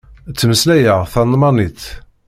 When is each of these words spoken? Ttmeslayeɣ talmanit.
Ttmeslayeɣ 0.31 0.99
talmanit. 1.13 1.81